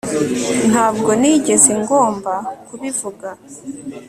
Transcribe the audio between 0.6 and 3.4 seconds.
Ntabwo nigeze ngomba kubivuga